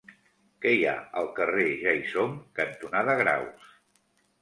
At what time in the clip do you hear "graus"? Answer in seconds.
3.25-3.73